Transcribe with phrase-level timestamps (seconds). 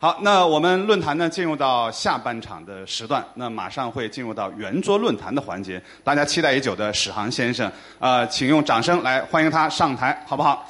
[0.00, 5.82] 好，那我们论坛呢进入到下半场的时段，那马上会进入到圆桌论坛的环节。
[6.04, 10.64] 大家期待已久的史航先生，呃，请用掌声来欢迎他上台，好不好？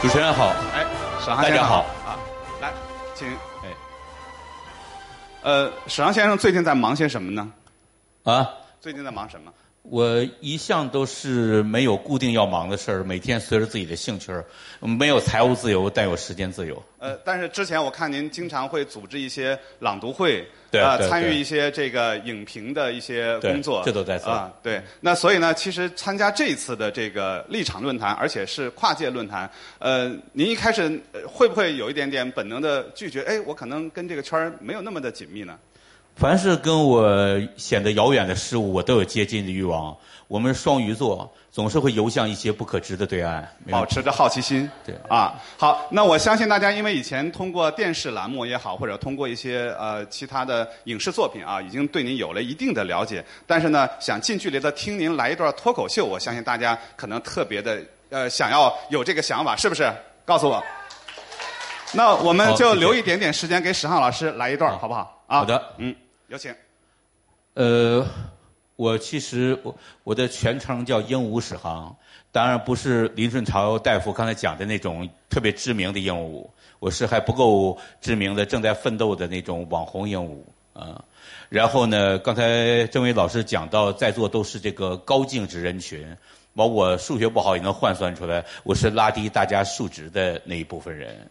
[0.00, 0.86] 主持人好，哎，
[1.18, 2.14] 史航先生好啊，
[2.60, 2.72] 来，
[3.12, 3.68] 请，哎，
[5.42, 7.50] 呃，史航先生最近在忙些什么呢？
[8.22, 8.48] 啊，
[8.80, 9.52] 最近在忙什么？
[9.82, 14.44] 我一向都是没有固定要忙的事儿，每天随着自己的兴趣儿，
[14.80, 16.80] 没有财务自由，但有时间自由。
[16.98, 24.52] 呃，但是之前我看您经常会组织一些朗读会，对啊，参与一些这个影评的一些工作，这都在做啊。
[24.62, 33.22] 对，那所以呢，其实参加这一次的这个立场论坛，而且是跨界论坛，呃，您一开始呃会不会有一点点本能的拒绝？
[33.24, 35.58] 哎，我可能跟这个圈儿没有那么的紧密呢？
[36.16, 39.96] 凡是跟我显得遥远的事物，我都有接近的欲望。
[40.28, 44.70] 我们双鱼座总是会游向一些不可知的对岸，保持着好奇心。
[44.82, 53.22] 对啊，好，那我相信大家因为以前通过电视栏目也好，或者通过一些呃其他的影视作品啊，已经对您有了一定的了解。
[53.46, 59.92] 但是呢，想近距离的听您来一段脱口秀，我相信大家可能特别的呃想要有这个想法，是不是？
[60.24, 60.62] 告诉我。
[61.94, 65.21] 那我们就留一点点时间给史航老师来一段，好不好？
[65.32, 65.96] 啊，好的，嗯，
[66.28, 66.54] 有请。
[67.54, 68.06] 呃，
[68.76, 71.96] 我其实我我的全称叫鹦鹉史航，
[72.30, 76.46] 当然不是林顺潮大夫刚才讲的那种特别知名的鹦鹉，
[76.80, 80.36] 我是还不够知名的正在奋斗的那种网红鹦鹉
[80.78, 81.02] 啊。
[81.48, 86.14] 然后呢，刚才郑伟老师讲到，在座都是这个高净值人群，
[86.52, 91.30] 完我数学不好也能换算出来，我是拉低大家数值的那一部分人。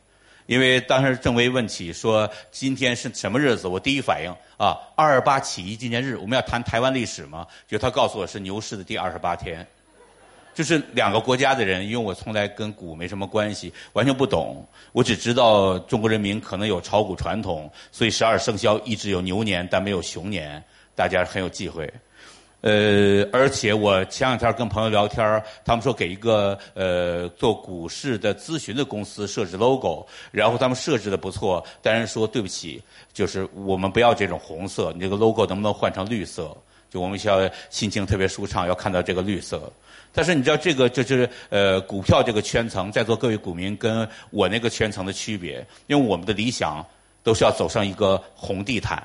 [0.51, 7.47] 因为当时郑薇问起说今天是什么日子，我第一反应啊，二二八起义纪念日，我们要谈台湾历史吗？
[7.69, 9.65] 就他告诉我是牛市的第二十八天，
[10.53, 20.61] 就是两个国家的人，因为我从来跟股没什么关系，完全不懂，我只知道中国人民可能有炒股传统，所以十二生肖一直有牛年，但没有熊年，
[20.93, 21.89] 大家很有忌讳。
[22.61, 36.55] 呃，而且我前两天跟朋友聊天他们说给一个呃做股市的咨询的公司设置 logo，然后他们设置的不错，但是说对不起，就是我们不要这种红色，你这个 logo 能不能换成绿色？
[36.89, 39.71] 就我们需要心情特别舒畅，要看到这个绿色。
[40.13, 46.85] 但是你知道这个就是呃股票这个圈层，在座各位股民跟我那个圈层的区别，因为我们的理想
[47.23, 49.01] 都是要走上一个红地毯。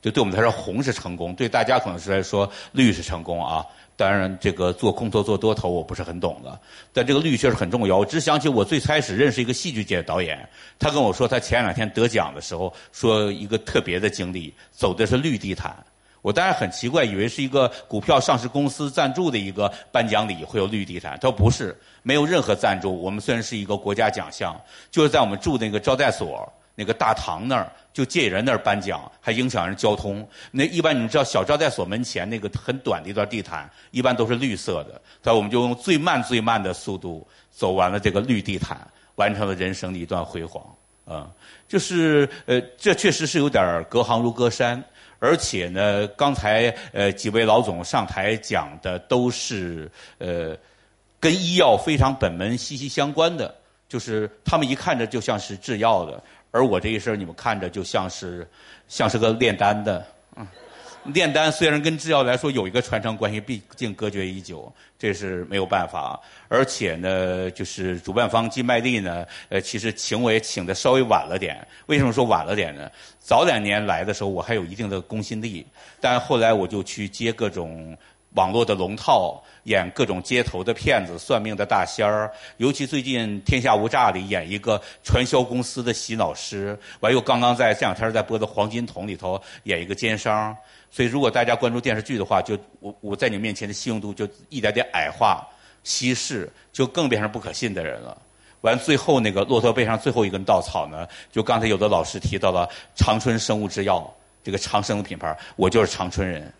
[0.00, 3.64] 就对我们来说，红是成功；对大家可能是来说，绿是成功啊。
[3.96, 6.56] 当然，这个做空头、做多头，我不是很懂的。
[6.92, 7.96] 但这个绿确实很重要。
[7.98, 10.48] 我只想起我最开始认识一个戏剧界的导演，
[10.78, 15.76] 他跟我说，他前两天得奖的时候，说一个特别的经历，走的是绿地毯。
[16.22, 22.96] 我当然很奇怪，以为是一个股票上市公司赞助的一个颁奖礼会有绿地毯，他说不是，没有任何赞助。
[23.02, 24.56] 我们虽然是一个国家奖项，
[24.92, 26.52] 就是在我们住的那个招待所。
[26.78, 30.24] 那个大堂那儿就借人那儿颁奖，还影响人交通。
[30.52, 35.02] 那一般你知道小招待所门前那个很短的一段地毯，一般都是绿色的。
[35.24, 38.78] 所以我们就用最慢最慢的速度走完了这个绿地毯，
[39.16, 40.64] 完成了人生的一段辉煌。
[41.04, 41.28] 啊，
[41.66, 44.80] 就是呃，这确实是有点隔行如隔山。
[45.18, 50.56] 而且呢，刚才呃几位老总上台讲的都是呃
[51.18, 53.52] 跟医药非常本门息息相关的，
[53.88, 56.22] 就是他们一看着就像是制药的。
[56.50, 58.48] 而我这一身，你们看着就像是
[58.88, 60.46] 像是个炼丹的，嗯，
[61.12, 66.18] 炼丹虽然跟制药来说有一个传承关系，毕竟隔绝已久，这是没有办法。
[66.48, 71.66] 而且呢，就是主办方金麦利呢，呃，其实请我也请的稍微晚了点。
[71.86, 72.90] 为什么说晚了点呢？
[73.18, 75.66] 早两年来的时候，我还有一定的公信力，
[76.00, 77.96] 但后来我就去接各种。
[78.34, 90.56] 网络的龙套，演各种街头的骗子、算命的大仙儿，尤其最近《天下无诈》里演一个传销公司的洗脑师，完又刚刚在这两天在播的《黄金桶》里头演一个奸商。
[90.90, 95.46] 所以，如果大家关注电视剧的话，就我我在你面前的信用度就一点点矮化、
[95.84, 98.16] 稀释，就更变成不可信的人了。
[98.62, 104.10] 完，最后那个骆驼背上最后一根稻草呢，就刚才有的老师提到了长春生物制药
[104.42, 106.52] 这个长生品牌，我就是长春人。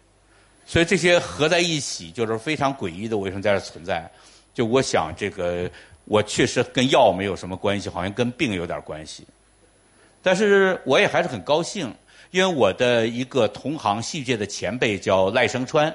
[0.68, 4.06] 所以这些合在一起，就是非常诡异的，为什么在这存在？
[4.52, 5.68] 就我想，这个
[6.04, 9.26] 我确实跟药没有什么关系，好像跟病有点关系。
[10.22, 11.90] 但是我也还是很高兴，
[12.32, 15.86] 因为我的一个同行戏剧界的前辈叫赖声川，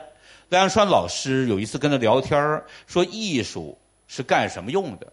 [0.50, 3.78] 赖声川老师有一次跟他聊天说艺术
[4.08, 5.06] 是干什么用的？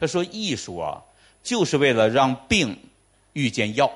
[0.00, 1.02] 他说艺术啊，
[1.42, 2.78] 就是为了让病
[3.34, 3.92] 遇见药。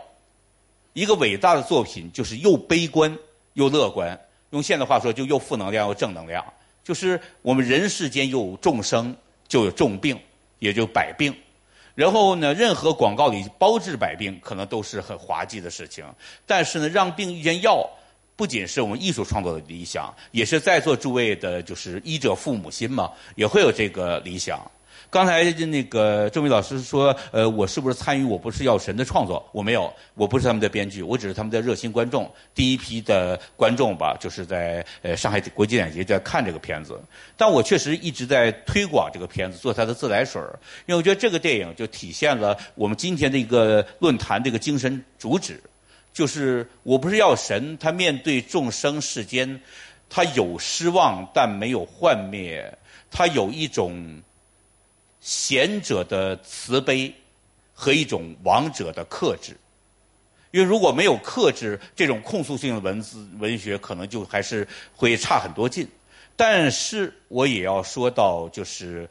[0.92, 3.16] 一个伟大的作品就是又悲观
[3.54, 4.18] 又乐观，
[4.56, 6.44] 用现代话说就又负能量又正能量。
[6.82, 9.14] 就是我们人世间有众生，
[9.46, 10.18] 就有重病，
[10.58, 11.34] 也就百病。
[11.94, 16.04] 然后呢，任何广告里包治百病，可能都是很滑稽的事情。
[16.46, 17.88] 但是呢，让病遇见药，
[18.36, 24.60] 不仅是我们艺术创作的理想，也是在座诸位的，就是医者父母心嘛，也会有这个理想。
[25.08, 29.48] 刚才那个郑伟老师说，呃，我是不是参与《我不是药神》的创作？
[29.52, 37.00] 我没有，我不是他们的编剧，我只是他们的热心观众，第一批的观众吧，就是在呃上海国际电影节在看这个片子。
[37.36, 45.62] 但我确实一直在推广这个片子，做它的自来水儿，因为我觉得这个电影就体现了我们今天的一个论坛这个精神主旨，
[46.12, 49.60] 就是我不是药神，他面对众生世间，
[50.10, 52.76] 他有失望但没有幻灭，
[53.10, 54.20] 他有一种。
[55.26, 57.12] 贤者的慈悲
[57.74, 59.56] 和一种王者的克制，
[60.52, 65.84] 因为如果没有克制，这种控诉性的文字文学可能就还是会差很多劲。
[66.36, 69.10] 但是我也要说到，就是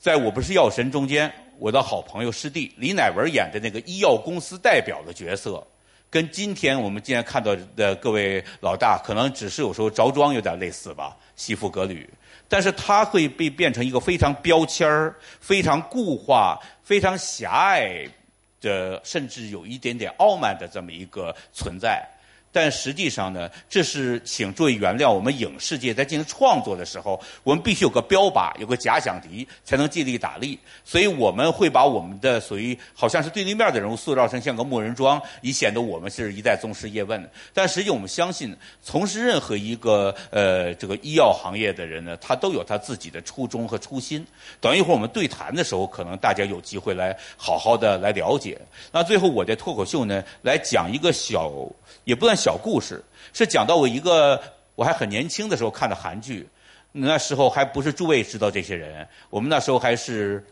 [0.00, 5.64] 在我不是药神中间，我的好朋友师弟李乃文演的那个医药公司代表的角色，
[6.12, 12.06] 跟今天我们今天看到的各位老大，可能只是有时候着装有点类似吧，西服革履。
[12.46, 18.06] 但是它会被变成一个非常标签儿、非常固化、非常狭隘
[18.60, 22.06] 的，甚至有一点点傲慢的这么一个存在。
[22.52, 30.58] 但实际上呢，这是请注意原谅，我们影视界在进行创作的时候，我们必须有个标靶，有个假想敌，才能尽力打力。
[30.84, 37.30] 所以我们会把我们的属于好像是对立面的人物塑造成像个木人桩，以显得我们是一代宗师叶问。
[37.54, 44.22] 但实际我们相信，从事任何一个呃这个医药行业的人呢，他都有他自己的初衷和初心。
[44.60, 48.60] 等一会儿我们对谈的时候，可能大家有机会来好好的来了解。
[48.92, 51.50] 那最后我在脱口秀呢，来讲一个小。
[52.04, 53.00] 也不算小故事，
[53.32, 54.42] 是讲到我一个
[54.74, 56.48] 我还很年轻的时候看的韩剧，
[56.90, 60.44] 那时候还不是诸位知道这些人，我们那时候还是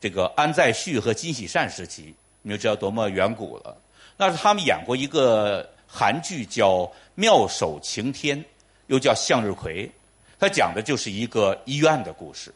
[0.00, 2.12] 这个安在旭和金喜善时期，
[2.42, 3.76] 你就知道多么远古了。
[4.16, 6.70] 那是他们演过一个韩剧叫
[7.14, 8.36] 《妙手晴天》，
[8.88, 9.86] 又叫《向日葵》，
[10.40, 12.52] 它讲的就是一个医院的故事。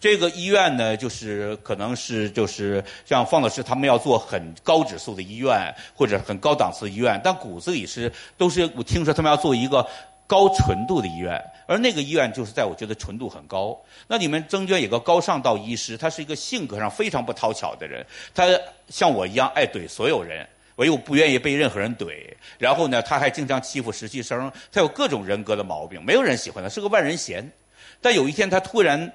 [0.00, 9.84] 这个医院呢，就是可能是就是像方老师他们要做很高指数的医院或者很高档次的医院，但骨子里是都是我听说他们要做一个
[10.24, 13.76] 高纯度的医院，而那个医院就是在我觉得纯度很高。
[14.06, 18.46] 那你们曾娟有个高尚道医师，他是一个性格上非常不讨巧的人，他
[18.88, 20.46] 像我一样爱怼所有人，
[20.76, 22.12] 我又不愿意被任何人怼。
[22.56, 27.50] 然后呢，他还经常欺负实习生，他有各种人格的毛病，没有人喜欢他，是个万人嫌。
[28.00, 29.12] 但有一天他突然。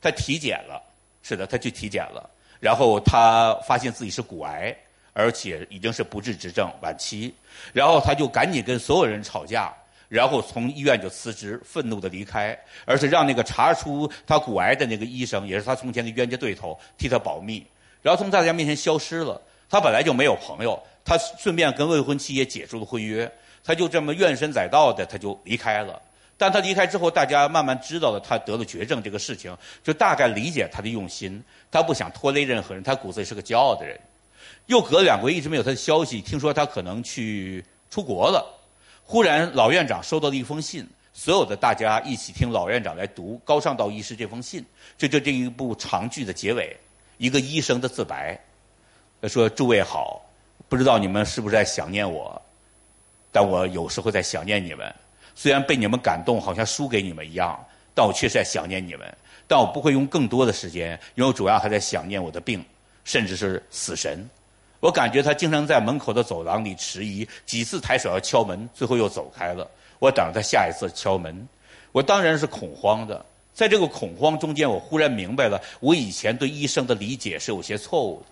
[0.00, 0.82] 他体检了，
[1.22, 2.30] 是的，他去体检了，
[2.60, 4.76] 然后他发现自己是骨癌，
[5.12, 7.34] 而且已经是不治之症，晚期。
[7.72, 9.74] 然后他就赶紧跟所有人吵架，
[10.08, 17.66] 然后从医院就辞职，愤怒的离开，而且让那个查出他骨癌的那个医生，也是他从前的冤家对头，替他保密，
[18.00, 19.40] 然后从大家面前消失了。
[19.70, 23.30] 他本来就没有朋友，他顺便跟未婚妻也解除了婚约，
[23.62, 26.00] 他就这么怨声载道的，他就离开了。
[26.40, 31.42] 但他离开之后，大家慢慢知道了他得了绝症这个事情，就大概理解他的用心。
[31.68, 33.98] 他不想拖累任何人，他骨子里是个骄傲的人。
[34.66, 36.20] 又隔了两个月，一直没有他的消息。
[36.20, 38.46] 听说他可能去出国了。
[39.02, 44.64] 忽然，老院长收到了一封信，所有的大家一起听老院长来读高尚道医师这封信。
[44.96, 46.76] 这就这一部长剧的结尾，
[47.16, 48.38] 一个医生的自白。
[49.20, 50.22] 他说：“诸位好，
[50.68, 52.40] 不知道你们是不是在想念我，
[53.32, 54.94] 但我有时候在想念你们。”
[55.40, 57.56] 虽然被你们感动，好像输给你们一样，
[57.94, 59.06] 但我确实在想念你们。
[59.46, 62.60] 但我不会用更多的时间，因为我主要还在想念我的病，
[63.04, 64.28] 甚至是死神。
[64.80, 69.70] 我感觉他经常在门口的走廊里迟疑，几次抬手要敲门，最后又走开了。
[70.00, 71.48] 我等着他下一次敲门，
[71.92, 73.24] 我当然是恐慌的。
[73.54, 78.26] 在这个恐慌中间，我忽然明白了，我以前对医生的理解是有些错误的。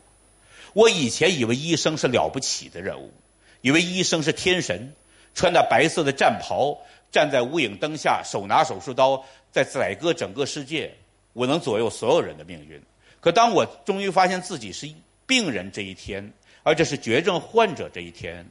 [0.72, 3.12] 我以前以为医生是了不起的人物，
[3.60, 4.92] 以为医生是天神，
[5.36, 6.76] 穿着白色的战袍。
[7.10, 10.94] 站在无影灯下，手拿手术刀，在宰割整个世界。
[11.32, 12.80] 我能左右所有人的命运。
[13.20, 14.88] 可当我终于发现自己是
[15.26, 16.32] 病人这一天，
[16.62, 18.46] 而且是绝症患者这一天，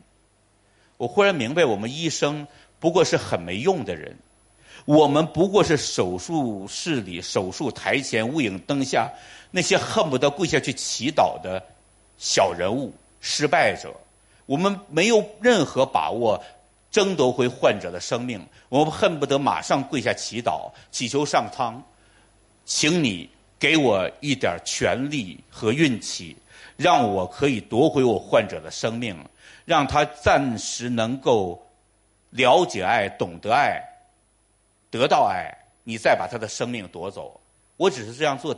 [0.97, 2.47] 我忽然明白，我们医生
[2.79, 4.17] 不过是很没用的人。
[4.85, 9.12] 我们不过是手术室里、手术台前、无影灯下
[9.50, 11.63] 那些恨不得跪下去祈祷的
[12.17, 12.93] 小人物。
[13.19, 13.91] 失败者，
[14.45, 16.43] 我们没有任何把握
[16.95, 21.83] 争夺回患者的生命，我们恨不得马上跪下祈祷，祈求上苍，
[22.63, 26.37] 请你给我一点权利和运气，
[26.77, 29.13] 让我可以夺回我患者的生命，
[29.65, 31.61] 让他暂时能够
[32.29, 33.83] 了解爱、懂得爱、
[34.89, 37.41] 得到爱，你再把他的生命夺走。
[37.75, 38.53] 我只是这样做。